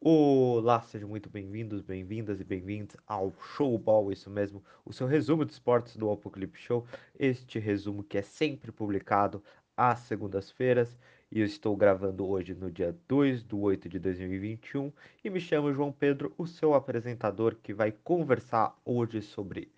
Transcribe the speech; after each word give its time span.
Olá, 0.00 0.80
sejam 0.82 1.08
muito 1.08 1.28
bem-vindos, 1.28 1.82
bem-vindas 1.82 2.40
e 2.40 2.44
bem-vindos 2.44 2.96
ao 3.04 3.32
Showball, 3.32 4.12
isso 4.12 4.30
mesmo, 4.30 4.62
o 4.84 4.92
seu 4.92 5.08
resumo 5.08 5.44
de 5.44 5.50
esportes 5.50 5.96
do 5.96 6.08
Apocalipse 6.08 6.62
Show. 6.62 6.86
Este 7.18 7.58
resumo 7.58 8.04
que 8.04 8.16
é 8.16 8.22
sempre 8.22 8.70
publicado 8.70 9.42
às 9.76 9.98
segundas-feiras 10.00 10.96
e 11.32 11.40
eu 11.40 11.44
estou 11.44 11.76
gravando 11.76 12.24
hoje 12.28 12.54
no 12.54 12.70
dia 12.70 12.96
2 13.08 13.42
de 13.42 13.56
8 13.56 13.88
de 13.88 13.98
2021 13.98 14.92
e 15.24 15.30
me 15.30 15.40
chamo 15.40 15.74
João 15.74 15.90
Pedro, 15.90 16.32
o 16.38 16.46
seu 16.46 16.74
apresentador 16.74 17.56
que 17.56 17.74
vai 17.74 17.90
conversar 17.90 18.78
hoje 18.84 19.20
sobre 19.20 19.68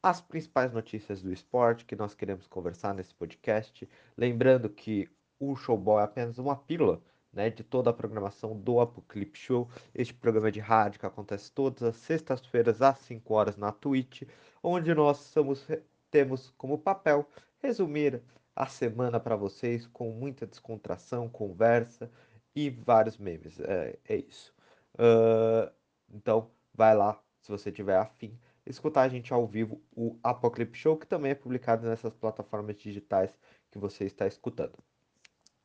as 0.00 0.20
principais 0.20 0.72
notícias 0.72 1.20
do 1.20 1.32
esporte 1.32 1.84
que 1.84 1.96
nós 1.96 2.14
queremos 2.14 2.46
conversar 2.46 2.94
nesse 2.94 3.12
podcast. 3.12 3.88
Lembrando 4.16 4.70
que 4.70 5.10
o 5.40 5.56
Showball 5.56 5.98
é 5.98 6.04
apenas 6.04 6.38
uma 6.38 6.54
pílula 6.54 7.02
né, 7.32 7.50
de 7.50 7.62
toda 7.62 7.90
a 7.90 7.92
programação 7.92 8.58
do 8.58 8.80
Apocalipse 8.80 9.42
Show. 9.42 9.68
Este 9.94 10.14
programa 10.14 10.50
de 10.50 10.60
rádio 10.60 11.00
que 11.00 11.06
acontece 11.06 11.52
todas 11.52 11.82
as 11.82 11.96
sextas-feiras 11.96 12.82
às 12.82 12.98
5 13.00 13.34
horas 13.34 13.56
na 13.56 13.72
Twitch, 13.72 14.22
onde 14.62 14.94
nós 14.94 15.18
somos, 15.18 15.66
temos 16.10 16.50
como 16.56 16.78
papel 16.78 17.28
resumir 17.58 18.22
a 18.54 18.66
semana 18.66 19.20
para 19.20 19.36
vocês 19.36 19.86
com 19.86 20.10
muita 20.10 20.46
descontração, 20.46 21.28
conversa 21.28 22.10
e 22.54 22.70
vários 22.70 23.16
memes. 23.18 23.60
É, 23.60 23.98
é 24.08 24.16
isso. 24.16 24.52
Uh, 24.94 25.70
então, 26.12 26.50
vai 26.74 26.96
lá 26.96 27.22
se 27.40 27.50
você 27.50 27.70
tiver 27.70 27.96
afim 27.96 28.38
escutar 28.66 29.02
a 29.02 29.08
gente 29.08 29.32
ao 29.32 29.46
vivo, 29.46 29.80
o 29.96 30.18
Apocalipse 30.22 30.80
Show, 30.80 30.96
que 30.96 31.06
também 31.06 31.30
é 31.32 31.34
publicado 31.34 31.88
nessas 31.88 32.14
plataformas 32.14 32.76
digitais 32.76 33.38
que 33.70 33.78
você 33.78 34.04
está 34.04 34.26
escutando. 34.26 34.74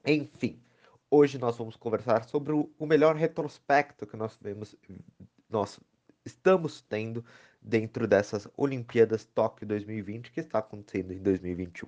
Enfim, 0.06 0.62
hoje 1.14 1.38
nós 1.38 1.56
vamos 1.56 1.76
conversar 1.76 2.24
sobre 2.24 2.54
o, 2.54 2.86
melhor 2.88 3.16
retrospecto 3.16 4.08
que 4.08 4.18
nós 4.18 4.36
vemos, 4.42 4.76
nós 5.48 5.80
estamos 6.26 6.82
tendo 6.82 7.24
dentro 7.62 8.08
dessas 8.08 8.48
Olimpíadas 8.58 9.24
Tóquio 9.24 9.68
2020 9.68 10.32
que 10.32 10.40
está 10.40 10.58
acontecendo 10.58 11.14
em 11.14 11.22
2021, 11.22 11.88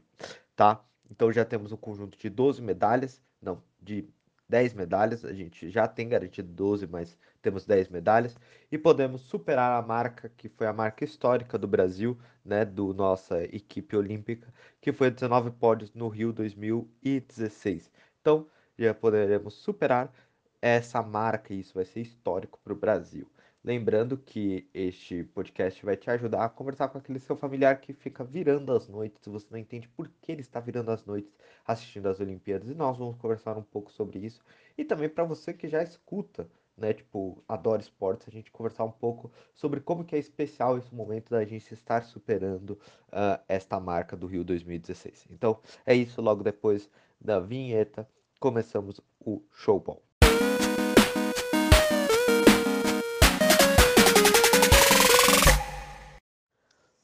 tá? 0.56 0.80
Então 1.09 1.34
já 1.34 1.44
temos 1.44 1.72
um 1.72 1.78
conjunto 1.78 2.16
de 2.20 2.30
12 2.30 2.62
medalhas, 2.62 3.20
não, 3.42 3.64
de 3.81 4.08
10 4.48 4.76
medalhas, 4.76 5.26
a 5.26 5.34
gente 5.34 5.72
já 5.72 5.88
tem 5.88 6.08
garantido 6.08 6.48
12, 6.53 6.86
mas 6.86 7.18
temos 7.42 7.66
10 7.66 7.90
medalhas 7.90 8.38
e 8.72 8.78
podemos 8.78 9.22
superar 9.22 9.84
a 9.84 9.86
marca 9.86 10.30
que 10.38 10.48
foi 10.50 10.68
a 10.68 10.73
marca 10.73 11.03
histórica 11.03 11.58
do 11.58 11.68
Brasil, 11.68 12.16
né, 12.44 12.64
do 12.64 12.94
nossa 12.94 13.44
equipe 13.46 13.98
olímpica, 13.98 14.53
que 14.80 14.94
foi 14.94 15.09
19 15.09 15.50
pódios 15.50 15.92
no 15.96 16.09
Rio 16.09 16.31
2016. 16.31 17.92
Então, 18.22 18.48
já 18.78 18.94
poderemos 18.94 19.54
superar 19.56 20.14
essa 20.62 21.02
marca 21.02 21.54
e 21.54 21.59
isso 21.59 21.73
vai 21.76 21.86
ser 21.86 22.02
histórico 22.02 22.59
para 22.64 22.73
o 22.73 22.76
Brasil. 22.76 23.28
Lembrando 23.66 24.16
que 24.16 24.70
este 24.72 25.23
podcast 25.23 25.84
vai 25.84 25.98
te 25.98 26.08
ajudar 26.12 26.45
a 26.45 26.50
conversar 26.50 26.88
com 26.88 27.00
aquele 27.00 27.20
seu 27.20 27.36
familiar 27.36 27.81
que 27.81 27.94
fica 27.94 28.23
virando 28.23 28.72
as 28.72 28.88
noites, 28.88 29.20
você 29.26 29.48
não 29.50 29.58
entende 29.58 29.88
por 29.90 30.08
que 30.22 30.31
ele 30.31 30.42
está 30.42 30.59
virando 30.59 30.92
as 30.92 31.03
noites 31.03 31.36
assistindo 31.66 32.08
as 32.08 32.20
Olimpíadas, 32.20 32.70
e 32.70 32.76
nós 32.76 32.96
vamos 32.96 33.16
conversar 33.18 33.58
um 33.58 33.64
pouco 33.64 33.92
sobre 33.92 34.20
isso. 34.20 34.44
E 34.78 34.86
também 34.86 35.09
para 35.09 35.23
você 35.23 35.52
que 35.52 35.68
já 35.68 35.81
escuta, 35.81 36.48
né, 36.78 36.94
tipo, 36.94 37.44
adora 37.48 37.81
esportes, 37.81 38.28
a 38.28 38.31
gente 38.31 38.52
conversar 38.52 38.84
um 38.84 38.92
pouco 38.92 39.31
sobre 39.53 39.80
como 39.80 40.06
que 40.06 40.16
é 40.16 40.20
especial 40.20 40.78
esse 40.78 40.94
momento 40.94 41.31
da 41.31 41.44
gente 41.44 41.73
estar 41.73 42.03
superando 42.03 42.72
uh, 43.08 43.42
esta 43.48 43.80
marca 43.80 44.16
do 44.16 44.28
Rio 44.28 44.44
2016. 44.44 45.26
Então, 45.31 45.59
é 45.88 45.96
isso, 45.96 46.22
logo 46.22 46.44
depois 46.44 46.88
da 47.20 47.40
vinheta, 47.40 48.08
começamos 48.46 49.02
o 49.20 49.42
Showball. 49.52 50.04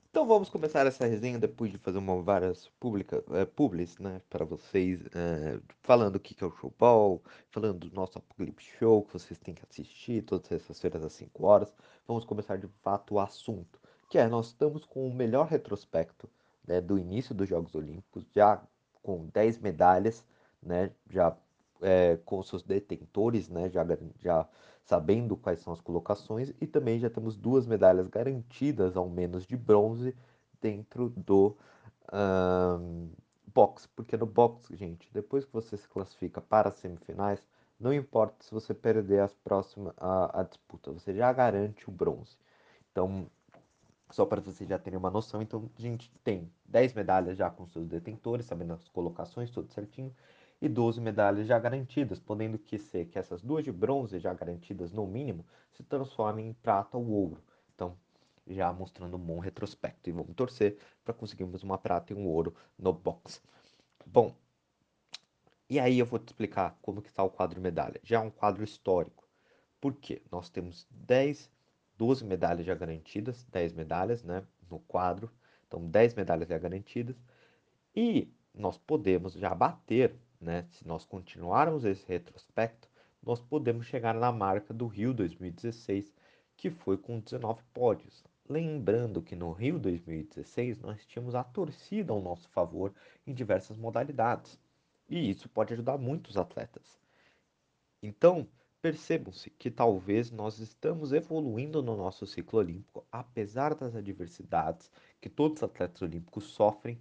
Então 0.07 0.27
vamos 0.27 0.51
começar 0.51 0.85
essa 0.85 1.07
resenha 1.07 1.39
depois 1.39 1.71
de 1.71 1.79
fazer 1.79 1.97
uma 1.97 2.21
várias 2.21 2.67
publica, 2.79 3.23
é, 3.31 3.43
publis, 3.43 3.97
né, 3.97 4.21
para 4.29 4.45
vocês, 4.45 5.01
é, 5.15 5.59
falando 5.81 6.17
o 6.17 6.19
que, 6.19 6.35
que 6.35 6.43
é 6.43 6.47
o 6.47 6.51
Showball, 6.51 7.23
falando 7.49 7.89
do 7.89 7.95
nosso 7.95 8.19
Apocalipse 8.19 8.67
Show, 8.77 9.01
que 9.01 9.13
vocês 9.13 9.39
têm 9.39 9.55
que 9.55 9.63
assistir 9.67 10.21
todas 10.21 10.51
essas 10.51 10.79
feiras 10.79 11.03
às 11.03 11.13
5 11.13 11.43
horas. 11.43 11.73
Vamos 12.07 12.23
começar 12.23 12.57
de 12.57 12.67
fato 12.83 13.15
o 13.15 13.19
assunto, 13.19 13.79
que 14.11 14.19
é, 14.19 14.27
nós 14.27 14.49
estamos 14.49 14.85
com 14.85 15.07
o 15.07 15.11
melhor 15.11 15.47
retrospecto 15.47 16.29
né, 16.67 16.79
do 16.79 16.99
início 16.99 17.33
dos 17.33 17.49
Jogos 17.49 17.73
Olímpicos, 17.73 18.27
já 18.31 18.61
com 19.01 19.25
10 19.33 19.57
medalhas, 19.57 20.23
né, 20.61 20.91
já 21.09 21.35
é, 21.81 22.17
com 22.25 22.41
seus 22.43 22.63
detentores, 22.63 23.49
né, 23.49 23.69
já, 23.69 23.85
já 24.19 24.47
sabendo 24.83 25.35
quais 25.35 25.59
são 25.59 25.73
as 25.73 25.81
colocações, 25.81 26.53
e 26.61 26.67
também 26.67 26.99
já 26.99 27.09
temos 27.09 27.35
duas 27.35 27.65
medalhas 27.65 28.07
garantidas, 28.07 28.95
ao 28.95 29.09
menos 29.09 29.45
de 29.45 29.57
bronze, 29.57 30.15
dentro 30.61 31.09
do 31.09 31.57
um, 32.13 33.09
boxe. 33.47 33.87
Porque 33.95 34.15
no 34.15 34.25
boxe, 34.25 34.75
gente, 34.75 35.09
depois 35.11 35.45
que 35.45 35.53
você 35.53 35.77
se 35.77 35.87
classifica 35.87 36.39
para 36.41 36.69
as 36.69 36.75
semifinais, 36.75 37.45
não 37.79 37.93
importa 37.93 38.43
se 38.43 38.51
você 38.51 38.73
perder 38.73 39.21
as 39.21 39.33
próximas, 39.33 39.93
a, 39.97 40.41
a 40.41 40.43
disputa, 40.43 40.91
você 40.91 41.13
já 41.13 41.31
garante 41.33 41.89
o 41.89 41.91
bronze. 41.91 42.37
Então, 42.91 43.27
só 44.11 44.25
para 44.25 44.41
vocês 44.41 44.69
já 44.69 44.77
terem 44.77 44.99
uma 44.99 45.09
noção, 45.09 45.41
então 45.41 45.69
a 45.77 45.81
gente 45.81 46.11
tem 46.23 46.51
10 46.65 46.93
medalhas 46.93 47.37
já 47.37 47.49
com 47.49 47.65
seus 47.65 47.87
detentores, 47.87 48.45
sabendo 48.45 48.73
as 48.73 48.87
colocações, 48.89 49.49
tudo 49.49 49.71
certinho 49.71 50.13
e 50.61 50.69
12 50.69 51.01
medalhas 51.01 51.47
já 51.47 51.57
garantidas, 51.57 52.19
podendo 52.19 52.57
que 52.59 52.77
ser 52.77 53.05
que 53.05 53.17
essas 53.17 53.41
duas 53.41 53.63
de 53.63 53.71
bronze 53.71 54.19
já 54.19 54.33
garantidas 54.33 54.91
no 54.91 55.07
mínimo 55.07 55.45
se 55.71 55.83
transformem 55.83 56.49
em 56.49 56.53
prata 56.53 56.97
ou 56.97 57.09
ouro. 57.09 57.43
Então, 57.73 57.97
já 58.47 58.71
mostrando 58.71 59.17
um 59.17 59.19
bom 59.19 59.39
retrospecto 59.39 60.09
e 60.09 60.13
vamos 60.13 60.35
torcer 60.35 60.77
para 61.03 61.13
conseguirmos 61.13 61.63
uma 61.63 61.77
prata 61.77 62.13
e 62.13 62.15
um 62.15 62.27
ouro 62.27 62.53
no 62.77 62.93
box. 62.93 63.41
Bom, 64.05 64.35
e 65.67 65.79
aí 65.79 65.97
eu 65.97 66.05
vou 66.05 66.19
te 66.19 66.27
explicar 66.27 66.77
como 66.81 67.01
que 67.01 67.09
está 67.09 67.23
o 67.23 67.29
quadro 67.29 67.59
medalha. 67.59 67.99
Já 68.03 68.17
é 68.17 68.19
um 68.19 68.29
quadro 68.29 68.63
histórico. 68.63 69.27
Por 69.79 69.95
quê? 69.95 70.21
Nós 70.31 70.49
temos 70.49 70.85
10, 70.91 71.49
12 71.97 72.23
medalhas 72.25 72.65
já 72.65 72.75
garantidas, 72.75 73.43
10 73.45 73.73
medalhas, 73.73 74.23
né, 74.23 74.43
no 74.69 74.79
quadro. 74.79 75.31
Então, 75.67 75.87
10 75.87 76.13
medalhas 76.13 76.49
já 76.49 76.57
garantidas. 76.57 77.15
E 77.95 78.31
nós 78.53 78.77
podemos 78.77 79.33
já 79.33 79.55
bater 79.55 80.13
né? 80.41 80.65
Se 80.71 80.87
nós 80.87 81.05
continuarmos 81.05 81.85
esse 81.85 82.05
retrospecto, 82.07 82.89
nós 83.21 83.39
podemos 83.39 83.85
chegar 83.85 84.15
na 84.15 84.31
marca 84.31 84.73
do 84.73 84.87
Rio 84.87 85.13
2016, 85.13 86.11
que 86.57 86.71
foi 86.71 86.97
com 86.97 87.19
19 87.19 87.61
pódios. 87.73 88.23
Lembrando 88.49 89.21
que 89.21 89.35
no 89.35 89.51
Rio 89.51 89.79
2016 89.79 90.79
nós 90.79 91.05
tínhamos 91.05 91.35
a 91.35 91.43
torcida 91.43 92.11
ao 92.11 92.21
nosso 92.21 92.49
favor 92.49 92.93
em 93.25 93.33
diversas 93.33 93.77
modalidades, 93.77 94.59
e 95.07 95.29
isso 95.29 95.47
pode 95.47 95.73
ajudar 95.73 95.97
muitos 95.97 96.35
atletas. 96.35 96.99
Então, 98.01 98.47
percebam-se 98.81 99.51
que 99.51 99.69
talvez 99.69 100.31
nós 100.31 100.57
estamos 100.57 101.13
evoluindo 101.13 101.83
no 101.83 101.95
nosso 101.95 102.25
ciclo 102.25 102.59
olímpico, 102.59 103.05
apesar 103.11 103.75
das 103.75 103.95
adversidades 103.95 104.89
que 105.21 105.29
todos 105.29 105.59
os 105.59 105.63
atletas 105.63 106.01
olímpicos 106.01 106.45
sofrem. 106.45 106.99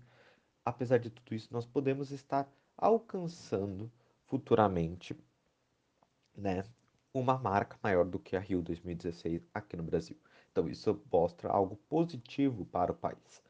Apesar 0.63 0.99
de 0.99 1.09
tudo 1.09 1.35
isso, 1.35 1.49
nós 1.51 1.65
podemos 1.65 2.11
estar 2.11 2.47
alcançando 2.81 3.93
futuramente 4.27 5.15
né, 6.35 6.65
uma 7.13 7.37
marca 7.39 7.79
maior 7.83 8.05
do 8.05 8.19
que 8.19 8.37
a 8.37 8.41
Rio 8.41 8.63
2016 8.63 9.47
aqui 9.53 9.77
no 9.77 9.83
Brasil. 9.83 10.17
Então 10.51 10.69
isso 10.69 11.01
mostra 11.13 11.51
algo 11.51 11.77
positivo 11.89 12.65
para 12.65 12.93
o 12.93 12.95
país. 12.95 13.43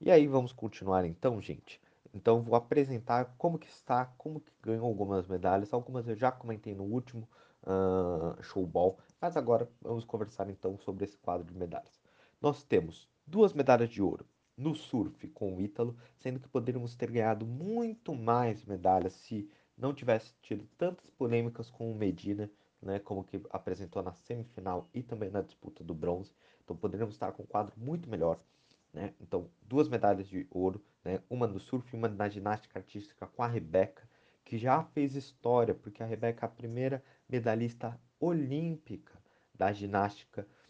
E 0.00 0.10
aí 0.10 0.26
vamos 0.26 0.52
continuar 0.52 1.04
então, 1.04 1.40
gente. 1.40 1.80
Então 2.12 2.42
vou 2.42 2.56
apresentar 2.56 3.34
como 3.38 3.58
que 3.58 3.68
está, 3.68 4.06
como 4.18 4.40
que 4.40 4.52
ganhou 4.62 4.86
algumas 4.86 5.26
medalhas. 5.26 5.72
Algumas 5.72 6.08
eu 6.08 6.16
já 6.16 6.32
comentei 6.32 6.74
no 6.74 6.84
último 6.84 7.28
uh, 7.62 8.42
showball, 8.42 8.98
mas 9.20 9.36
agora 9.36 9.70
vamos 9.80 10.04
conversar 10.04 10.50
então 10.50 10.78
sobre 10.78 11.04
esse 11.04 11.16
quadro 11.18 11.46
de 11.46 11.58
medalhas. 11.58 12.00
Nós 12.40 12.62
temos 12.62 13.08
duas 13.26 13.52
medalhas 13.52 13.88
de 13.88 14.02
ouro, 14.02 14.26
no 14.56 14.74
surf 14.74 15.26
com 15.28 15.56
o 15.56 15.60
Ítalo, 15.60 15.96
sendo 16.16 16.38
que 16.38 16.48
poderíamos 16.48 16.94
ter 16.94 17.10
ganhado 17.10 17.44
muito 17.46 18.14
mais 18.14 18.64
medalhas 18.64 19.12
se 19.14 19.48
não 19.76 19.92
tivesse 19.92 20.32
tido 20.40 20.66
tantas 20.78 21.10
polêmicas 21.10 21.70
com 21.70 21.90
o 21.90 21.94
Medina, 21.94 22.50
né, 22.80 22.98
como 22.98 23.24
que 23.24 23.40
apresentou 23.50 24.02
na 24.02 24.12
semifinal 24.12 24.88
e 24.94 25.02
também 25.02 25.30
na 25.30 25.42
disputa 25.42 25.82
do 25.82 25.94
bronze. 25.94 26.32
Então 26.62 26.76
poderíamos 26.76 27.14
estar 27.14 27.32
com 27.32 27.42
um 27.42 27.46
quadro 27.46 27.74
muito 27.76 28.08
melhor. 28.08 28.38
Né? 28.92 29.12
Então, 29.20 29.50
duas 29.62 29.88
medalhas 29.88 30.28
de 30.28 30.46
ouro, 30.50 30.84
né? 31.04 31.20
uma 31.28 31.46
no 31.46 31.58
surf 31.58 31.92
e 31.92 31.98
uma 31.98 32.08
na 32.08 32.28
ginástica 32.28 32.78
artística 32.78 33.26
com 33.26 33.42
a 33.42 33.48
Rebeca, 33.48 34.08
que 34.44 34.56
já 34.56 34.84
fez 34.84 35.16
história, 35.16 35.74
porque 35.74 36.02
a 36.02 36.06
Rebeca 36.06 36.44
é 36.44 36.46
a 36.46 36.50
primeira 36.50 37.02
medalhista 37.28 37.98
olímpica 38.20 39.18
da 39.54 39.72
ginástica 39.72 40.42
artística. 40.42 40.63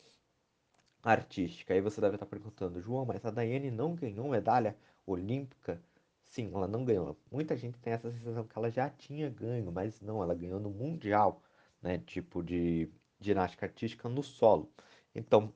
Aí 1.69 1.81
você 1.81 2.01
deve 2.01 2.17
estar 2.17 2.27
perguntando, 2.27 2.81
João, 2.81 3.05
mas 3.05 3.25
a 3.25 3.31
Daiane 3.31 3.71
não 3.71 3.95
ganhou 3.95 4.29
medalha 4.29 4.77
olímpica? 5.06 5.81
Sim, 6.25 6.51
ela 6.55 6.67
não 6.67 6.85
ganhou. 6.85 7.17
Muita 7.31 7.56
gente 7.56 7.79
tem 7.79 7.93
essa 7.93 8.11
sensação 8.11 8.45
que 8.45 8.59
ela 8.59 8.71
já 8.71 8.89
tinha 8.91 9.29
ganho, 9.31 9.71
mas 9.71 10.01
não, 10.01 10.23
ela 10.23 10.35
ganhou 10.35 10.59
no 10.59 10.71
Mundial, 10.71 11.41
né? 11.83 11.99
Tipo 11.99 12.43
de 12.43 12.89
ginástica 13.21 13.67
artística 13.67 14.09
no 14.09 14.23
solo. 14.23 14.71
Então, 15.15 15.53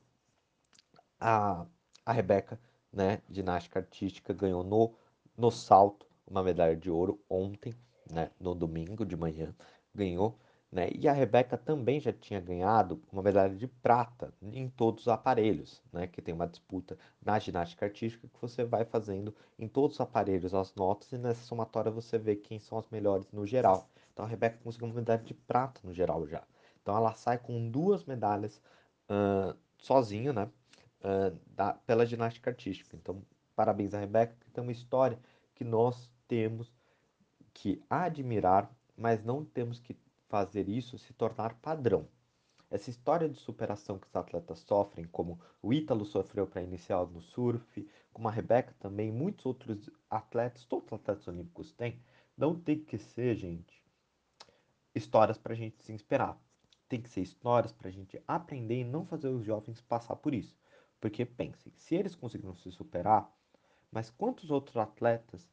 a, 1.19 1.65
a 2.05 2.11
Rebeca, 2.13 2.59
né, 2.91 3.21
ginástica 3.29 3.79
artística, 3.79 4.33
ganhou 4.33 4.63
no, 4.63 4.93
no 5.37 5.51
salto 5.51 6.07
uma 6.27 6.43
medalha 6.43 6.75
de 6.75 6.89
ouro 6.89 7.19
ontem, 7.29 7.73
né, 8.11 8.29
no 8.39 8.53
domingo 8.55 9.05
de 9.05 9.15
manhã, 9.15 9.53
ganhou. 9.93 10.37
Né? 10.71 10.89
E 10.93 11.07
a 11.07 11.13
Rebeca 11.13 11.57
também 11.57 11.99
já 11.99 12.13
tinha 12.13 12.39
ganhado 12.39 13.01
uma 13.11 13.23
medalha 13.23 13.55
de 13.55 13.67
prata 13.67 14.31
em 14.41 14.69
todos 14.69 15.01
os 15.01 15.07
aparelhos, 15.07 15.81
né? 15.91 16.05
Que 16.05 16.21
tem 16.21 16.31
uma 16.33 16.47
disputa 16.47 16.95
na 17.25 17.39
ginástica 17.39 17.87
artística 17.87 18.27
que 18.27 18.39
você 18.39 18.63
vai 18.63 18.85
fazendo 18.85 19.33
em 19.57 19.67
todos 19.67 19.95
os 19.95 20.01
aparelhos 20.01 20.53
as 20.53 20.75
notas 20.75 21.11
e 21.11 21.17
nessa 21.17 21.41
somatória 21.41 21.89
você 21.89 22.19
vê 22.19 22.35
quem 22.35 22.59
são 22.59 22.77
as 22.77 22.87
melhores 22.89 23.31
no 23.31 23.47
geral. 23.47 23.89
Então 24.13 24.23
a 24.23 24.27
Rebeca 24.27 24.59
conseguiu 24.63 24.87
uma 24.87 24.95
medalha 24.95 25.23
de 25.23 25.33
prata 25.33 25.81
no 25.83 25.91
geral 25.91 26.27
já. 26.27 26.43
Então 26.83 26.95
ela 26.95 27.13
sai 27.15 27.39
com 27.39 27.69
duas 27.71 28.05
medalhas 28.05 28.61
uh, 29.09 29.57
sozinha, 29.79 30.31
né? 30.33 30.49
Uh, 31.01 31.35
da, 31.47 31.73
pela 31.73 32.05
ginástica 32.05 32.51
artística. 32.51 32.95
Então, 32.95 33.23
parabéns 33.55 33.93
a 33.95 33.99
Rebeca, 33.99 34.35
que 34.39 34.51
tem 34.51 34.61
uma 34.61 34.71
história 34.71 35.17
que 35.55 35.63
nós 35.63 36.11
temos 36.27 36.71
que 37.53 37.81
admirar, 37.89 38.69
mas 38.95 39.23
não 39.23 39.43
temos 39.43 39.79
que 39.79 39.95
fazer 40.29 40.69
isso 40.69 40.97
se 40.97 41.11
tornar 41.13 41.55
padrão. 41.55 42.07
Essa 42.71 42.91
história 42.91 43.27
de 43.27 43.37
superação 43.37 43.97
que 43.97 44.07
os 44.07 44.15
atletas 44.15 44.59
sofrem, 44.59 45.05
como 45.05 45.39
o 45.61 45.73
Ítalo 45.73 46.05
sofreu 46.05 46.45
para 46.45 46.61
iniciar 46.61 47.03
no 47.07 47.19
surf, 47.19 47.89
como 48.13 48.27
a 48.27 48.31
Rebeca 48.31 48.75
também, 48.79 49.11
muitos 49.11 49.45
outros 49.47 49.89
atletas, 50.07 50.65
todos 50.65 50.85
os 50.85 50.93
atletas 50.93 51.27
olímpicos 51.27 51.71
têm, 51.71 51.99
não 52.37 52.57
tem 52.57 52.79
que 52.79 52.99
ser, 52.99 53.35
gente, 53.35 53.83
histórias 54.93 55.37
para 55.37 55.53
a 55.53 55.55
gente 55.55 55.83
se 55.83 55.91
inspirar. 55.91 56.39
Tem 56.87 57.01
que 57.01 57.09
ser 57.09 57.21
histórias 57.21 57.71
para 57.71 57.87
a 57.87 57.91
gente 57.91 58.21
aprender 58.27 58.81
e 58.81 58.83
não 58.83 59.05
fazer 59.05 59.29
os 59.29 59.43
jovens 59.43 59.81
passar 59.81 60.15
por 60.15 60.33
isso. 60.33 60.55
Porque 61.01 61.25
pensem, 61.25 61.73
se 61.75 61.95
eles 61.95 62.15
conseguiram 62.15 62.55
se 62.55 62.71
superar, 62.71 63.31
mas 63.91 64.11
quantos 64.11 64.51
outros 64.51 64.77
atletas 64.77 65.49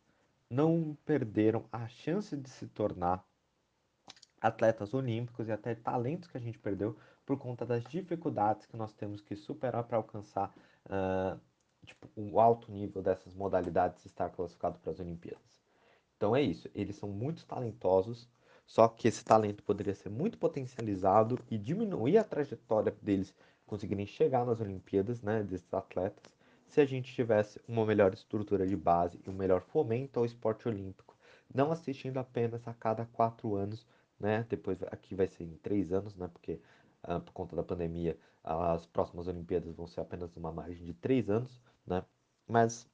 não 0.50 0.96
perderam 1.04 1.66
a 1.72 1.88
chance 1.88 2.36
de 2.36 2.48
se 2.50 2.66
tornar 2.68 3.26
atletas 4.46 4.94
olímpicos 4.94 5.48
e 5.48 5.52
até 5.52 5.74
talentos 5.74 6.28
que 6.28 6.36
a 6.36 6.40
gente 6.40 6.58
perdeu 6.58 6.96
por 7.24 7.38
conta 7.38 7.66
das 7.66 7.82
dificuldades 7.84 8.66
que 8.66 8.76
nós 8.76 8.92
temos 8.92 9.20
que 9.20 9.34
superar 9.34 9.84
para 9.84 9.96
alcançar 9.96 10.54
uh, 10.86 11.38
tipo, 11.84 12.08
o 12.16 12.40
alto 12.40 12.70
nível 12.70 13.02
dessas 13.02 13.34
modalidades 13.34 14.04
estar 14.06 14.30
classificado 14.30 14.78
para 14.78 14.92
as 14.92 15.00
Olimpíadas. 15.00 15.60
Então 16.16 16.34
é 16.34 16.42
isso, 16.42 16.70
eles 16.74 16.96
são 16.96 17.08
muito 17.08 17.44
talentosos, 17.46 18.28
só 18.66 18.88
que 18.88 19.06
esse 19.06 19.24
talento 19.24 19.62
poderia 19.62 19.94
ser 19.94 20.08
muito 20.08 20.38
potencializado 20.38 21.38
e 21.50 21.58
diminuir 21.58 22.18
a 22.18 22.24
trajetória 22.24 22.94
deles 23.02 23.34
conseguirem 23.66 24.06
chegar 24.06 24.46
nas 24.46 24.60
Olimpíadas, 24.60 25.20
né, 25.22 25.42
desses 25.42 25.72
atletas, 25.74 26.36
se 26.66 26.80
a 26.80 26.84
gente 26.84 27.12
tivesse 27.12 27.60
uma 27.66 27.84
melhor 27.84 28.12
estrutura 28.12 28.66
de 28.66 28.76
base 28.76 29.20
e 29.24 29.30
um 29.30 29.32
melhor 29.32 29.60
fomento 29.60 30.18
ao 30.18 30.26
esporte 30.26 30.68
olímpico, 30.68 31.16
não 31.52 31.70
assistindo 31.70 32.18
apenas 32.18 32.66
a 32.66 32.74
cada 32.74 33.06
quatro 33.06 33.54
anos 33.54 33.86
né? 34.18 34.46
Depois 34.48 34.82
aqui 34.84 35.14
vai 35.14 35.26
ser 35.26 35.44
em 35.44 35.56
três 35.56 35.92
anos, 35.92 36.14
né? 36.16 36.28
Porque 36.28 36.60
uh, 37.04 37.20
por 37.20 37.32
conta 37.32 37.56
da 37.56 37.62
pandemia 37.62 38.18
as 38.42 38.86
próximas 38.86 39.26
Olimpíadas 39.26 39.74
vão 39.74 39.86
ser 39.86 40.00
apenas 40.00 40.36
uma 40.36 40.52
margem 40.52 40.84
de 40.84 40.94
três 40.94 41.28
anos, 41.28 41.60
né? 41.86 42.04
Mas 42.46 42.88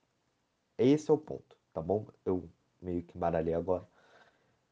esse 0.79 1.11
é 1.11 1.15
o 1.15 1.19
ponto, 1.19 1.57
tá 1.73 1.83
bom? 1.83 2.07
Eu 2.25 2.49
meio 2.81 3.03
que 3.03 3.17
embaralhei 3.17 3.55
agora. 3.55 3.87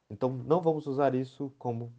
Então 0.08 0.30
não 0.30 0.60
vamos 0.60 0.86
usar 0.86 1.14
isso 1.14 1.52
como 1.58 1.92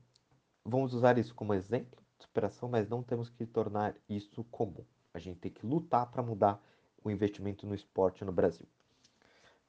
vamos 0.65 0.93
usar 0.93 1.17
isso 1.17 1.33
como 1.35 1.53
exemplo 1.53 2.01
de 2.17 2.25
superação, 2.25 2.69
mas 2.69 2.89
não 2.89 3.03
temos 3.03 3.29
que 3.29 3.45
tornar 3.45 3.95
isso 4.09 4.43
comum. 4.45 4.83
A 5.13 5.19
gente 5.19 5.39
tem 5.39 5.51
que 5.51 5.65
lutar 5.65 6.09
para 6.09 6.23
mudar 6.23 6.61
o 7.03 7.09
investimento 7.09 7.65
no 7.65 7.75
esporte 7.75 8.23
no 8.25 8.31
Brasil. 8.31 8.67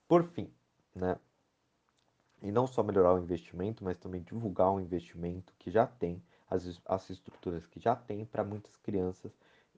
Por 0.08 0.24
fim, 0.24 0.52
né? 0.94 1.18
E 2.42 2.50
não 2.50 2.66
só 2.66 2.82
melhorar 2.82 3.14
o 3.14 3.18
investimento, 3.18 3.84
mas 3.84 3.96
também 3.96 4.22
divulgar 4.22 4.72
o 4.72 4.80
investimento 4.80 5.54
que 5.58 5.70
já 5.70 5.86
tem, 5.86 6.22
as, 6.50 6.80
as 6.84 7.08
estruturas 7.08 7.66
que 7.66 7.80
já 7.80 7.94
tem 7.94 8.24
para 8.26 8.44
muitas 8.44 8.76
crianças 8.76 9.32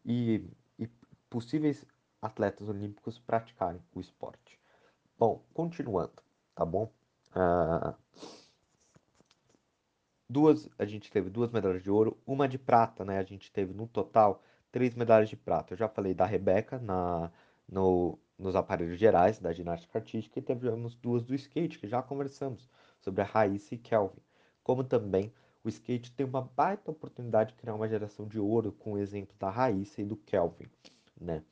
e, 0.04 0.42
e 0.78 0.88
possíveis 1.28 1.84
atletas 2.20 2.68
olímpicos 2.68 3.18
praticarem 3.18 3.80
o 3.94 4.00
esporte. 4.00 4.58
Bom, 5.18 5.44
continuando, 5.52 6.22
tá 6.54 6.64
bom? 6.64 6.90
Uh, 7.36 7.94
duas, 10.28 10.68
a 10.78 10.86
gente 10.86 11.10
teve 11.10 11.28
duas 11.28 11.50
medalhas 11.50 11.82
de 11.82 11.90
ouro, 11.90 12.16
uma 12.26 12.48
de 12.48 12.58
prata, 12.58 13.04
né? 13.04 13.18
A 13.18 13.22
gente 13.22 13.52
teve 13.52 13.74
no 13.74 13.86
total 13.86 14.42
três 14.72 14.94
medalhas 14.94 15.28
de 15.28 15.36
prata. 15.36 15.74
Eu 15.74 15.78
já 15.78 15.88
falei 15.88 16.14
da 16.14 16.24
Rebeca 16.24 16.78
na, 16.78 17.30
no, 17.68 18.18
nos 18.38 18.56
aparelhos 18.56 18.98
gerais 18.98 19.38
da 19.38 19.52
ginástica 19.52 19.98
artística 19.98 20.38
e 20.38 20.42
tivemos 20.42 20.94
duas 20.94 21.22
do 21.22 21.34
skate, 21.34 21.78
que 21.78 21.86
já 21.86 22.02
conversamos 22.02 22.68
sobre 23.00 23.22
a 23.22 23.24
Raíssa 23.24 23.74
e 23.74 23.78
Kelvin. 23.78 24.20
Como 24.62 24.82
também 24.82 25.32
o 25.62 25.68
skate 25.68 26.12
tem 26.12 26.26
uma 26.26 26.42
baita 26.42 26.90
oportunidade 26.90 27.52
de 27.52 27.56
criar 27.56 27.74
uma 27.74 27.88
geração 27.88 28.26
de 28.26 28.38
ouro 28.38 28.72
com 28.72 28.92
o 28.94 28.98
exemplo 28.98 29.34
da 29.38 29.50
Raíssa 29.50 30.02
e 30.02 30.04
do 30.04 30.16
Kelvin, 30.16 30.68
né? 31.20 31.42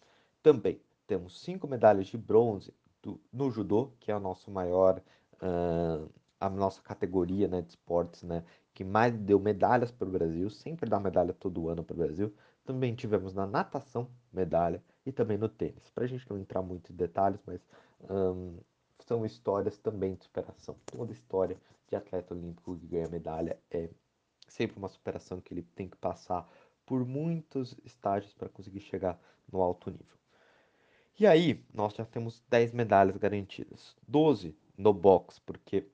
Também 0.43 0.81
temos 1.07 1.41
cinco 1.41 1.67
medalhas 1.67 2.09
de 2.09 2.19
bronze 2.19 2.75
do, 3.03 3.21
no 3.33 3.51
judô, 3.51 3.93
que 4.01 4.11
é 4.11 4.17
o 4.17 4.21
nosso 4.21 4.51
maior, 4.51 5.01
uh, 5.35 6.11
a 6.41 6.51
nossa 6.51 6.83
categoria 6.83 7.49
né, 7.49 7.63
de 7.63 7.71
esportes, 7.71 8.23
né? 8.23 8.45
Que 8.75 8.85
mais 8.85 9.17
deu 9.17 9.39
medalhas 9.39 9.91
para 9.91 10.09
o 10.09 10.13
Brasil, 10.13 10.51
sempre 10.51 10.89
dá 10.89 10.99
medalha 10.99 11.33
todo 11.33 11.69
ano 11.69 11.85
para 11.85 11.95
o 11.95 11.97
Brasil. 11.97 12.35
Também 12.65 12.95
tivemos 12.95 13.33
na 13.35 13.47
natação 13.47 14.09
medalha 14.33 14.83
e 15.05 15.13
também 15.13 15.37
no 15.37 15.49
tênis. 15.49 15.91
Para 15.91 16.05
a 16.05 16.07
gente 16.07 16.29
não 16.31 16.39
entrar 16.39 16.63
muito 16.63 16.93
em 16.93 16.97
detalhes, 16.97 17.41
mas 17.47 17.61
são 19.01 19.27
histórias 19.27 19.79
também 19.79 20.15
de 20.15 20.25
superação. 20.25 20.77
Toda 20.87 21.13
história 21.13 21.61
de 21.89 21.97
atleta 21.97 22.35
olímpico 22.35 22.77
que 22.77 22.87
ganha 22.87 23.09
medalha 23.09 23.59
é 23.71 23.91
sempre 24.49 24.79
uma 24.79 24.89
superação 24.89 25.41
que 25.41 25.53
ele 25.53 25.63
tem 25.63 25.89
que 25.89 25.97
passar 25.97 26.49
por 26.87 27.05
muitos 27.05 27.77
estágios 27.85 28.33
para 28.35 28.49
conseguir 28.49 28.81
chegar 28.81 29.21
no 29.51 29.61
alto 29.61 29.91
nível. 29.91 30.17
E 31.19 31.27
aí, 31.27 31.65
nós 31.73 31.95
já 31.95 32.05
temos 32.05 32.43
10 32.49 32.73
medalhas 32.73 33.17
garantidas, 33.17 33.95
12 34.09 34.57
no 34.77 34.93
box, 34.93 35.39
porque 35.41 35.87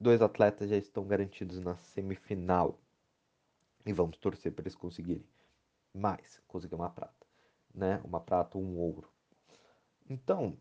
dois 0.00 0.20
atletas 0.20 0.68
já 0.68 0.76
estão 0.76 1.06
garantidos 1.06 1.60
na 1.60 1.76
semifinal. 1.76 2.78
E 3.86 3.92
vamos 3.92 4.16
torcer 4.16 4.52
para 4.52 4.62
eles 4.62 4.74
conseguirem 4.74 5.24
mais, 5.94 6.40
conseguir 6.48 6.74
uma 6.74 6.90
prata 6.90 7.23
né? 7.74 8.00
Uma 8.04 8.20
prata 8.20 8.56
ou 8.56 8.64
um 8.64 8.76
ouro. 8.76 9.08
Então, 10.08 10.56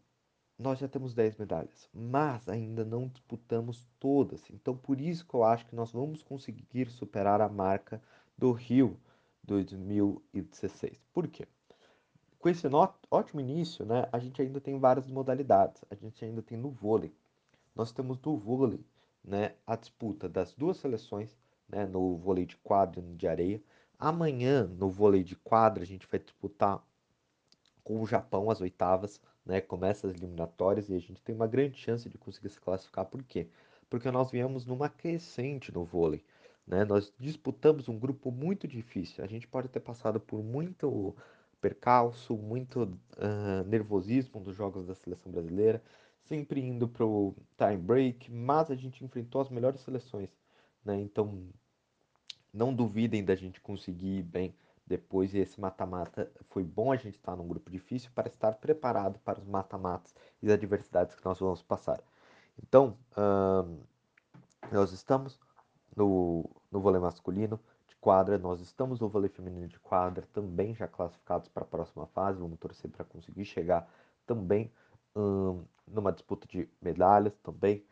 nós 0.57 0.79
já 0.79 0.87
temos 0.87 1.13
10 1.13 1.37
medalhas, 1.37 1.89
mas 1.93 2.47
ainda 2.47 2.85
não 2.85 3.07
disputamos 3.07 3.85
todas. 3.99 4.49
Então, 4.49 4.75
por 4.75 5.01
isso 5.01 5.25
que 5.25 5.33
eu 5.33 5.43
acho 5.43 5.65
que 5.65 5.75
nós 5.75 5.91
vamos 5.91 6.23
conseguir 6.23 6.89
superar 6.89 7.41
a 7.41 7.49
marca 7.49 8.01
do 8.37 8.51
Rio 8.51 8.99
2016. 9.43 10.97
Por 11.11 11.27
quê? 11.27 11.47
Com 12.39 12.49
esse 12.49 12.67
ótimo 13.09 13.39
início, 13.39 13.85
né, 13.85 14.07
a 14.11 14.19
gente 14.19 14.41
ainda 14.41 14.59
tem 14.59 14.77
várias 14.77 15.07
modalidades. 15.07 15.83
A 15.89 15.95
gente 15.95 16.23
ainda 16.23 16.41
tem 16.41 16.57
no 16.57 16.69
vôlei. 16.69 17.13
Nós 17.75 17.91
temos 17.91 18.19
no 18.21 18.37
vôlei 18.37 18.85
né, 19.23 19.55
a 19.65 19.75
disputa 19.75 20.27
das 20.27 20.53
duas 20.53 20.77
seleções, 20.77 21.37
né, 21.67 21.85
no 21.85 22.17
vôlei 22.17 22.45
de 22.45 22.57
quadra 22.57 22.99
e 22.99 23.03
no 23.03 23.15
de 23.15 23.27
areia. 23.27 23.63
Amanhã, 23.97 24.65
no 24.65 24.89
vôlei 24.89 25.23
de 25.23 25.35
quadra, 25.37 25.83
a 25.83 25.85
gente 25.87 26.07
vai 26.07 26.19
disputar 26.19 26.85
com 27.83 28.01
o 28.01 28.07
Japão 28.07 28.49
as 28.49 28.61
oitavas, 28.61 29.21
né? 29.45 29.61
Começa 29.61 30.07
as 30.07 30.13
eliminatórias 30.13 30.89
e 30.89 30.95
a 30.95 30.99
gente 30.99 31.21
tem 31.21 31.35
uma 31.35 31.47
grande 31.47 31.77
chance 31.77 32.07
de 32.09 32.17
conseguir 32.17 32.49
se 32.49 32.59
classificar. 32.59 33.05
Por 33.05 33.23
quê? 33.23 33.47
Porque 33.89 34.09
nós 34.11 34.31
viemos 34.31 34.65
numa 34.65 34.89
crescente 34.89 35.71
no 35.71 35.83
vôlei. 35.83 36.23
Né? 36.65 36.85
Nós 36.85 37.13
disputamos 37.19 37.89
um 37.89 37.99
grupo 37.99 38.31
muito 38.31 38.67
difícil. 38.67 39.23
A 39.23 39.27
gente 39.27 39.47
pode 39.47 39.67
ter 39.67 39.79
passado 39.79 40.19
por 40.19 40.41
muito 40.43 41.15
percalço, 41.61 42.35
muito 42.35 42.83
uh, 42.83 43.67
nervosismo 43.67 44.39
dos 44.41 44.55
jogos 44.55 44.85
da 44.85 44.95
seleção 44.95 45.31
brasileira, 45.31 45.81
sempre 46.23 46.61
indo 46.61 46.87
para 46.87 47.05
o 47.05 47.33
time 47.57 47.77
break, 47.77 48.31
mas 48.31 48.69
a 48.69 48.75
gente 48.75 49.03
enfrentou 49.03 49.41
as 49.41 49.49
melhores 49.49 49.81
seleções. 49.81 50.29
Né? 50.83 50.99
Então, 50.99 51.47
não 52.53 52.73
duvidem 52.73 53.23
da 53.23 53.35
gente 53.35 53.61
conseguir 53.61 54.19
ir 54.19 54.23
bem 54.23 54.55
depois 54.85 55.33
esse 55.33 55.59
mata-mata 55.59 56.31
foi 56.49 56.63
bom 56.63 56.91
a 56.91 56.95
gente 56.95 57.15
estar 57.15 57.35
num 57.35 57.47
grupo 57.47 57.71
difícil 57.71 58.11
para 58.13 58.27
estar 58.27 58.55
preparado 58.55 59.19
para 59.19 59.39
os 59.39 59.45
mata-matas 59.45 60.13
e 60.41 60.47
as 60.47 60.53
adversidades 60.53 61.15
que 61.15 61.25
nós 61.25 61.39
vamos 61.39 61.61
passar. 61.61 62.01
Então, 62.61 62.97
hum, 63.17 63.79
nós 64.71 64.91
estamos 64.91 65.39
no, 65.95 66.49
no 66.71 66.79
vôlei 66.81 66.99
masculino 66.99 67.59
de 67.87 67.95
quadra, 67.95 68.37
nós 68.37 68.59
estamos 68.59 68.99
no 68.99 69.07
vôlei 69.09 69.29
feminino 69.29 69.67
de 69.67 69.79
quadra, 69.79 70.27
também 70.33 70.75
já 70.75 70.87
classificados 70.87 71.47
para 71.47 71.63
a 71.63 71.67
próxima 71.67 72.05
fase, 72.07 72.39
vamos 72.39 72.59
torcer 72.59 72.89
para 72.91 73.05
conseguir 73.05 73.45
chegar 73.45 73.89
também 74.25 74.71
hum, 75.15 75.63
numa 75.87 76.11
disputa 76.11 76.47
de 76.47 76.69
medalhas 76.81 77.33
também. 77.37 77.85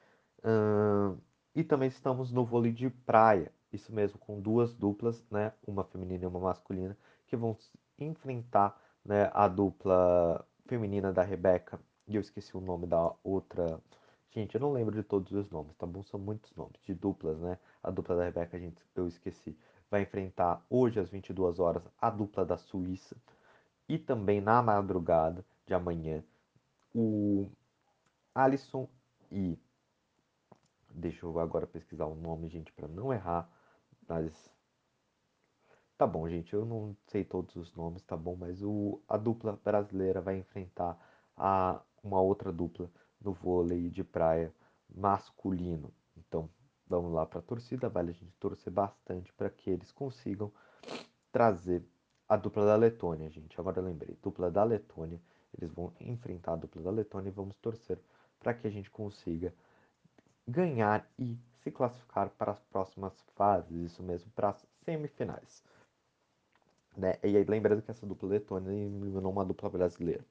Hum, 0.43 1.17
e 1.53 1.63
também 1.63 1.89
estamos 1.89 2.31
no 2.31 2.45
vôlei 2.45 2.71
de 2.71 2.89
praia, 2.89 3.51
Isso 3.71 3.93
mesmo, 3.93 4.19
com 4.19 4.39
duas 4.39 4.73
duplas, 4.73 5.23
né? 5.31 5.53
Uma 5.65 5.83
feminina 5.83 6.23
e 6.23 6.27
uma 6.27 6.39
masculina, 6.39 6.97
que 7.27 7.35
vão 7.35 7.57
enfrentar 7.97 8.79
né, 9.05 9.29
a 9.33 9.47
dupla 9.47 10.45
feminina 10.65 11.11
da 11.13 11.23
Rebeca. 11.23 11.79
E 12.07 12.15
eu 12.15 12.21
esqueci 12.21 12.55
o 12.55 12.61
nome 12.61 12.87
da 12.87 13.13
outra. 13.23 13.79
Gente, 14.31 14.55
eu 14.55 14.61
não 14.61 14.71
lembro 14.71 14.95
de 14.95 15.03
todos 15.03 15.31
os 15.31 15.49
nomes, 15.49 15.75
tá 15.75 15.85
bom? 15.85 16.03
São 16.03 16.19
muitos 16.19 16.53
nomes 16.55 16.81
de 16.85 16.93
duplas, 16.93 17.39
né? 17.39 17.57
A 17.83 17.91
dupla 17.91 18.15
da 18.15 18.25
Rebeca, 18.25 18.59
gente, 18.59 18.83
eu 18.95 19.07
esqueci. 19.07 19.57
Vai 19.89 20.03
enfrentar 20.03 20.65
hoje 20.69 20.99
às 20.99 21.09
22 21.09 21.59
horas 21.59 21.83
a 21.99 22.09
dupla 22.09 22.45
da 22.45 22.57
Suíça. 22.57 23.15
E 23.87 23.97
também 23.97 24.39
na 24.39 24.61
madrugada 24.61 25.45
de 25.65 25.73
amanhã, 25.73 26.23
o 26.93 27.49
Alisson 28.33 28.87
e. 29.31 29.57
Deixa 30.93 31.25
eu 31.25 31.39
agora 31.39 31.65
pesquisar 31.65 32.05
o 32.05 32.15
nome, 32.15 32.49
gente, 32.49 32.71
para 32.73 32.87
não 32.87 33.13
errar. 33.13 33.49
Mas. 34.11 34.51
Tá 35.97 36.05
bom, 36.05 36.27
gente, 36.27 36.53
eu 36.53 36.65
não 36.65 36.97
sei 37.07 37.23
todos 37.23 37.55
os 37.55 37.73
nomes, 37.73 38.01
tá 38.03 38.17
bom? 38.17 38.35
Mas 38.35 38.61
o, 38.61 38.99
a 39.07 39.15
dupla 39.15 39.57
brasileira 39.63 40.19
vai 40.19 40.37
enfrentar 40.37 40.97
a, 41.37 41.81
uma 42.03 42.19
outra 42.19 42.51
dupla 42.51 42.91
no 43.21 43.31
vôlei 43.31 43.89
de 43.89 44.03
praia 44.03 44.53
masculino. 44.93 45.93
Então, 46.17 46.49
vamos 46.87 47.13
lá 47.13 47.25
para 47.25 47.39
a 47.39 47.43
torcida, 47.43 47.87
vale 47.87 48.09
a 48.09 48.13
gente 48.13 48.35
torcer 48.37 48.73
bastante 48.73 49.31
para 49.31 49.49
que 49.49 49.69
eles 49.69 49.93
consigam 49.93 50.51
trazer 51.31 51.81
a 52.27 52.35
dupla 52.35 52.65
da 52.65 52.75
Letônia, 52.75 53.29
gente. 53.29 53.57
Agora 53.61 53.79
eu 53.79 53.85
lembrei, 53.85 54.17
dupla 54.21 54.51
da 54.51 54.65
Letônia. 54.65 55.21
Eles 55.57 55.71
vão 55.71 55.93
enfrentar 56.01 56.53
a 56.53 56.57
dupla 56.57 56.81
da 56.81 56.91
Letônia 56.91 57.29
e 57.29 57.33
vamos 57.33 57.55
torcer 57.57 57.97
para 58.39 58.53
que 58.53 58.67
a 58.67 58.71
gente 58.71 58.89
consiga 58.89 59.53
ganhar 60.45 61.09
e 61.17 61.37
se 61.63 61.71
classificar 61.71 62.29
para 62.29 62.51
as 62.51 62.59
próximas 62.63 63.13
fases, 63.35 63.91
isso 63.91 64.03
mesmo, 64.03 64.31
para 64.31 64.49
as 64.49 64.65
semifinais. 64.83 65.63
Né? 66.95 67.17
E 67.23 67.37
aí, 67.37 67.43
lembrando 67.43 67.81
que 67.81 67.91
essa 67.91 68.05
dupla 68.05 68.29
letônia 68.29 68.71
eliminou 68.71 69.31
uma 69.31 69.45
dupla 69.45 69.69
brasileira. 69.69 70.25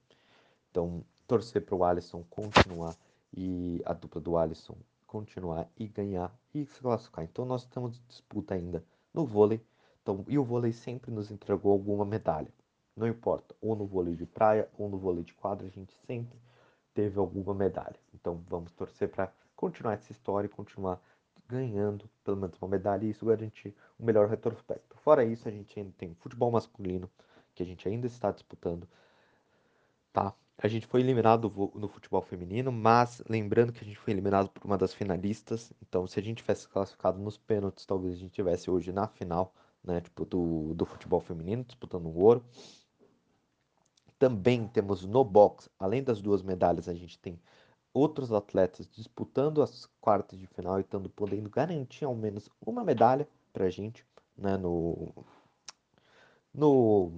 Então, 0.69 1.03
torcer 1.27 1.65
para 1.65 1.75
o 1.75 1.83
Alisson 1.83 2.23
continuar 2.29 2.95
e 3.33 3.81
a 3.85 3.93
dupla 3.93 4.21
do 4.21 4.37
Alisson 4.37 4.77
continuar 5.07 5.67
e 5.77 5.87
ganhar 5.87 6.33
e 6.53 6.65
se 6.65 6.79
classificar. 6.79 7.23
Então, 7.25 7.45
nós 7.45 7.63
estamos 7.63 7.99
disputa 8.07 8.53
ainda 8.53 8.83
no 9.13 9.25
vôlei. 9.25 9.61
Então, 10.01 10.23
e 10.27 10.37
o 10.37 10.43
vôlei 10.43 10.71
sempre 10.71 11.11
nos 11.11 11.31
entregou 11.31 11.71
alguma 11.71 12.05
medalha. 12.05 12.51
Não 12.95 13.07
importa, 13.07 13.55
ou 13.61 13.75
no 13.75 13.85
vôlei 13.85 14.15
de 14.15 14.25
praia 14.25 14.69
ou 14.77 14.89
no 14.89 14.97
vôlei 14.97 15.23
de 15.23 15.33
quadra, 15.33 15.65
a 15.65 15.69
gente 15.69 15.93
sempre 16.05 16.37
teve 16.93 17.17
alguma 17.17 17.53
medalha. 17.53 17.95
Então, 18.13 18.43
vamos 18.47 18.71
torcer 18.73 19.09
para 19.09 19.31
continuar 19.55 19.93
essa 19.93 20.11
história 20.11 20.47
e 20.47 20.49
continuar 20.49 21.01
ganhando 21.51 22.09
pelo 22.23 22.37
menos 22.37 22.57
uma 22.61 22.69
medalha 22.69 23.05
e 23.05 23.09
isso 23.09 23.25
garantir 23.25 23.75
um 23.99 24.05
melhor 24.05 24.27
retrospecto. 24.27 24.97
Fora 24.97 25.25
isso, 25.25 25.47
a 25.47 25.51
gente 25.51 25.77
ainda 25.77 25.93
tem 25.97 26.15
futebol 26.15 26.49
masculino, 26.51 27.09
que 27.53 27.61
a 27.61 27.65
gente 27.65 27.87
ainda 27.87 28.07
está 28.07 28.31
disputando, 28.31 28.87
tá? 30.13 30.33
A 30.57 30.67
gente 30.67 30.85
foi 30.85 31.01
eliminado 31.01 31.51
no 31.73 31.87
futebol 31.87 32.21
feminino, 32.21 32.71
mas 32.71 33.21
lembrando 33.27 33.73
que 33.73 33.81
a 33.81 33.83
gente 33.83 33.97
foi 33.97 34.13
eliminado 34.13 34.49
por 34.49 34.63
uma 34.63 34.77
das 34.77 34.93
finalistas, 34.93 35.73
então 35.81 36.05
se 36.07 36.19
a 36.19 36.23
gente 36.23 36.37
tivesse 36.37 36.67
classificado 36.67 37.19
nos 37.19 37.37
pênaltis, 37.37 37.85
talvez 37.85 38.13
a 38.13 38.17
gente 38.17 38.31
tivesse 38.31 38.69
hoje 38.69 38.91
na 38.91 39.07
final, 39.07 39.53
né, 39.83 40.01
tipo 40.01 40.23
do, 40.23 40.73
do 40.75 40.85
futebol 40.85 41.19
feminino, 41.19 41.63
disputando 41.63 42.05
o 42.05 42.17
ouro. 42.19 42.45
Também 44.19 44.67
temos 44.67 45.03
no 45.03 45.23
box, 45.23 45.67
além 45.79 46.03
das 46.03 46.21
duas 46.21 46.43
medalhas, 46.43 46.87
a 46.87 46.93
gente 46.93 47.17
tem 47.17 47.39
outros 47.93 48.31
atletas 48.31 48.87
disputando 48.89 49.61
as 49.61 49.85
quartas 49.99 50.39
de 50.39 50.47
final 50.47 50.77
e 50.79 50.81
estando 50.81 51.09
podendo 51.09 51.49
garantir 51.49 52.05
ao 52.05 52.15
menos 52.15 52.49
uma 52.65 52.83
medalha 52.83 53.27
para 53.51 53.65
a 53.65 53.69
gente, 53.69 54.05
né, 54.37 54.57
no 54.57 55.13
no 56.53 57.11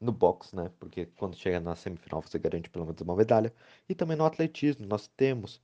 no 0.00 0.12
box, 0.12 0.54
né? 0.54 0.70
Porque 0.78 1.06
quando 1.06 1.36
chega 1.36 1.60
na 1.60 1.74
semifinal 1.76 2.20
você 2.22 2.38
garante 2.38 2.68
pelo 2.68 2.84
menos 2.84 3.00
uma 3.00 3.16
medalha. 3.16 3.52
E 3.88 3.94
também 3.94 4.16
no 4.16 4.24
atletismo 4.24 4.86
nós 4.86 5.06
temos 5.08 5.60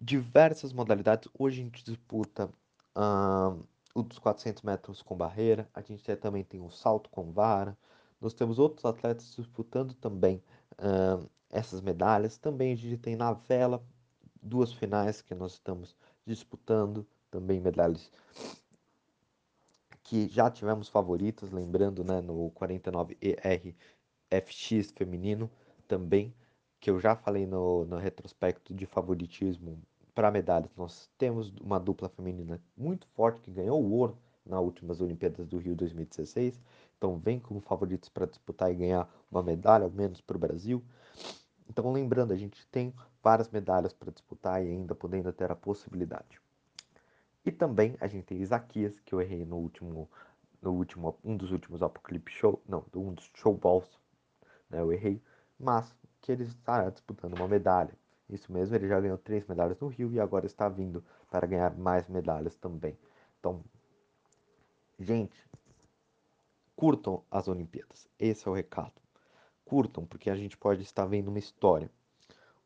diversas 0.00 0.72
modalidades. 0.72 1.28
Hoje 1.38 1.60
a 1.60 1.64
gente 1.64 1.84
disputa 1.84 2.50
uh, 2.96 3.62
o 3.94 4.02
dos 4.02 4.18
400 4.18 4.62
metros 4.62 5.02
com 5.02 5.16
barreira. 5.16 5.68
A 5.74 5.82
gente 5.82 6.04
também 6.16 6.44
tem 6.44 6.60
o 6.60 6.70
salto 6.70 7.10
com 7.10 7.30
vara. 7.32 7.76
Nós 8.20 8.32
temos 8.34 8.58
outros 8.58 8.84
atletas 8.84 9.34
disputando 9.36 9.94
também 9.94 10.42
essas 11.50 11.80
medalhas. 11.80 12.38
Também 12.38 12.72
a 12.72 12.76
gente 12.76 12.96
tem 12.96 13.16
na 13.16 13.32
vela 13.32 13.82
duas 14.42 14.72
finais 14.72 15.20
que 15.20 15.34
nós 15.34 15.52
estamos 15.52 15.96
disputando, 16.26 17.06
também 17.30 17.60
medalhas 17.60 18.10
que 20.02 20.28
já 20.28 20.50
tivemos 20.50 20.88
favoritos, 20.88 21.52
lembrando, 21.52 22.02
né, 22.02 22.20
no 22.20 22.50
49ER 22.50 23.74
feminino 24.96 25.50
também, 25.86 26.34
que 26.80 26.90
eu 26.90 26.98
já 26.98 27.14
falei 27.14 27.46
no, 27.46 27.84
no 27.84 27.96
retrospecto 27.96 28.74
de 28.74 28.86
favoritismo 28.86 29.80
para 30.14 30.30
medalhas. 30.30 30.70
Nós 30.76 31.08
temos 31.16 31.52
uma 31.60 31.78
dupla 31.78 32.08
feminina 32.08 32.60
muito 32.76 33.06
forte 33.08 33.40
que 33.40 33.50
ganhou 33.50 33.80
o 33.80 33.92
ouro 33.92 34.18
nas 34.44 34.60
últimas 34.60 35.00
Olimpíadas 35.00 35.46
do 35.46 35.58
Rio 35.58 35.76
2016. 35.76 36.60
Então 36.96 37.16
vem 37.16 37.38
como 37.38 37.60
favoritos 37.60 38.08
para 38.08 38.26
disputar 38.26 38.70
e 38.72 38.74
ganhar 38.74 39.08
uma 39.30 39.42
medalha, 39.42 39.84
ao 39.84 39.90
menos 39.90 40.20
para 40.20 40.36
o 40.36 40.40
Brasil. 40.40 40.82
Então, 41.70 41.92
lembrando, 41.92 42.32
a 42.32 42.36
gente 42.36 42.66
tem 42.66 42.92
várias 43.22 43.48
medalhas 43.48 43.92
para 43.92 44.10
disputar 44.10 44.60
e 44.60 44.68
ainda 44.68 44.92
podendo 44.92 45.32
ter 45.32 45.52
a 45.52 45.54
possibilidade. 45.54 46.40
E 47.46 47.52
também 47.52 47.96
a 48.00 48.08
gente 48.08 48.24
tem 48.24 48.42
Isaquias, 48.42 48.98
que 48.98 49.14
eu 49.14 49.20
errei 49.20 49.44
no 49.44 49.56
último, 49.56 50.10
no 50.60 50.72
último, 50.72 51.16
um 51.22 51.36
dos 51.36 51.52
últimos 51.52 51.80
Apocalipse 51.80 52.34
Show, 52.34 52.60
não, 52.68 52.84
um 52.96 53.14
dos 53.14 53.30
showballs, 53.34 53.88
né, 54.68 54.80
eu 54.80 54.92
errei, 54.92 55.22
mas 55.56 55.94
que 56.20 56.32
ele 56.32 56.42
está 56.42 56.90
disputando 56.90 57.36
uma 57.36 57.46
medalha. 57.46 57.94
Isso 58.28 58.52
mesmo, 58.52 58.74
ele 58.74 58.88
já 58.88 59.00
ganhou 59.00 59.16
três 59.16 59.46
medalhas 59.46 59.78
no 59.78 59.86
Rio 59.86 60.10
e 60.10 60.18
agora 60.18 60.46
está 60.46 60.68
vindo 60.68 61.04
para 61.30 61.46
ganhar 61.46 61.78
mais 61.78 62.08
medalhas 62.08 62.56
também. 62.56 62.98
Então, 63.38 63.62
gente, 64.98 65.48
curtam 66.74 67.22
as 67.30 67.46
Olimpíadas. 67.46 68.08
Esse 68.18 68.48
é 68.48 68.50
o 68.50 68.54
recado 68.54 69.00
curtam, 69.70 70.04
porque 70.04 70.28
a 70.28 70.34
gente 70.34 70.56
pode 70.56 70.82
estar 70.82 71.06
vendo 71.06 71.28
uma 71.28 71.38
história. 71.38 71.88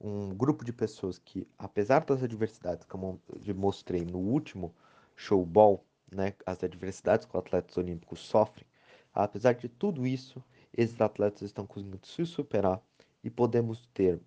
Um 0.00 0.34
grupo 0.34 0.64
de 0.64 0.72
pessoas 0.72 1.18
que, 1.18 1.46
apesar 1.58 2.02
das 2.02 2.22
adversidades 2.22 2.86
que 2.86 2.94
eu 2.94 3.54
mostrei 3.54 4.06
no 4.06 4.16
último 4.16 4.74
showball, 5.14 5.84
né, 6.10 6.32
as 6.46 6.64
adversidades 6.64 7.26
que 7.26 7.36
os 7.36 7.38
atletas 7.38 7.76
olímpicos 7.76 8.20
sofrem, 8.20 8.66
apesar 9.12 9.52
de 9.52 9.68
tudo 9.68 10.06
isso, 10.06 10.42
esses 10.72 10.98
atletas 10.98 11.42
estão 11.42 11.66
conseguindo 11.66 12.00
se 12.06 12.24
superar 12.24 12.80
e 13.22 13.28
podemos 13.28 13.86
ter, 13.92 14.18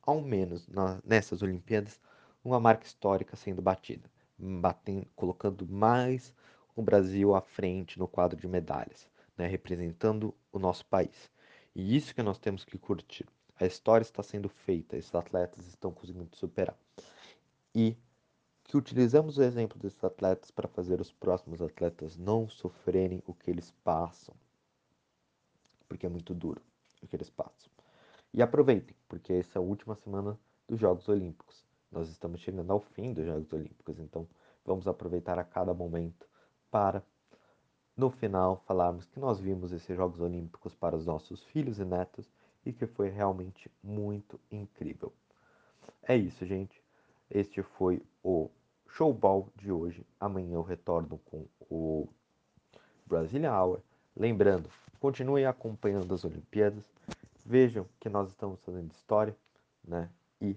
ao 0.00 0.22
menos 0.22 0.66
na, 0.68 1.02
nessas 1.04 1.42
Olimpíadas, 1.42 2.00
uma 2.42 2.58
marca 2.58 2.86
histórica 2.86 3.36
sendo 3.36 3.60
batida, 3.60 4.10
batendo, 4.38 5.06
colocando 5.14 5.68
mais 5.68 6.34
o 6.74 6.80
Brasil 6.80 7.34
à 7.34 7.42
frente 7.42 7.98
no 7.98 8.08
quadro 8.08 8.40
de 8.40 8.48
medalhas, 8.48 9.06
né, 9.36 9.46
representando 9.46 10.34
o 10.50 10.58
nosso 10.58 10.86
país. 10.86 11.30
E 11.74 11.96
isso 11.96 12.14
que 12.14 12.22
nós 12.22 12.38
temos 12.38 12.64
que 12.64 12.78
curtir. 12.78 13.26
A 13.58 13.66
história 13.66 14.02
está 14.02 14.22
sendo 14.22 14.48
feita, 14.48 14.96
esses 14.96 15.14
atletas 15.14 15.66
estão 15.66 15.92
conseguindo 15.92 16.36
superar. 16.36 16.76
E 17.74 17.96
que 18.64 18.76
utilizamos 18.76 19.38
o 19.38 19.42
exemplo 19.42 19.78
desses 19.78 20.02
atletas 20.02 20.50
para 20.50 20.68
fazer 20.68 21.00
os 21.00 21.12
próximos 21.12 21.60
atletas 21.60 22.16
não 22.16 22.48
sofrerem 22.48 23.22
o 23.26 23.34
que 23.34 23.50
eles 23.50 23.70
passam. 23.84 24.34
Porque 25.88 26.06
é 26.06 26.08
muito 26.08 26.34
duro 26.34 26.60
o 27.02 27.06
que 27.06 27.16
eles 27.16 27.30
passam. 27.30 27.70
E 28.32 28.40
aproveitem, 28.40 28.96
porque 29.08 29.32
essa 29.32 29.58
é 29.58 29.60
a 29.60 29.62
última 29.62 29.94
semana 29.94 30.38
dos 30.66 30.80
Jogos 30.80 31.08
Olímpicos. 31.08 31.64
Nós 31.90 32.08
estamos 32.08 32.40
chegando 32.40 32.70
ao 32.70 32.80
fim 32.80 33.12
dos 33.12 33.26
Jogos 33.26 33.52
Olímpicos, 33.52 33.98
então 33.98 34.26
vamos 34.64 34.86
aproveitar 34.86 35.38
a 35.38 35.44
cada 35.44 35.74
momento 35.74 36.26
para 36.70 37.04
no 37.96 38.10
final 38.10 38.62
falarmos 38.66 39.06
que 39.06 39.20
nós 39.20 39.38
vimos 39.38 39.72
esses 39.72 39.96
Jogos 39.96 40.20
Olímpicos 40.20 40.74
para 40.74 40.96
os 40.96 41.06
nossos 41.06 41.44
filhos 41.44 41.78
e 41.78 41.84
netos 41.84 42.30
e 42.64 42.72
que 42.72 42.86
foi 42.86 43.08
realmente 43.08 43.70
muito 43.82 44.40
incrível. 44.50 45.12
É 46.02 46.16
isso, 46.16 46.46
gente. 46.46 46.82
Este 47.30 47.62
foi 47.62 48.02
o 48.22 48.50
showball 48.88 49.48
de 49.56 49.70
hoje. 49.70 50.06
Amanhã 50.18 50.54
eu 50.54 50.62
retorno 50.62 51.18
com 51.18 51.46
o 51.70 52.08
Brasilia 53.06 53.52
Hour. 53.52 53.80
Lembrando, 54.16 54.68
continuem 55.00 55.46
acompanhando 55.46 56.14
as 56.14 56.24
Olimpíadas. 56.24 56.84
Vejam 57.44 57.86
que 57.98 58.08
nós 58.08 58.28
estamos 58.28 58.62
fazendo 58.62 58.92
história, 58.92 59.36
né? 59.82 60.08
E 60.40 60.56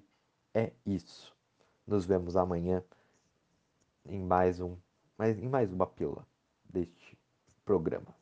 é 0.54 0.72
isso. 0.86 1.36
Nos 1.88 2.06
vemos 2.06 2.36
amanhã 2.36 2.84
em 4.06 4.20
mais 4.20 4.60
um, 4.60 4.76
em 5.20 5.50
mais 5.50 5.72
uma 5.72 5.88
pílula 5.88 6.26
deste 6.70 7.15
programa. 7.66 8.16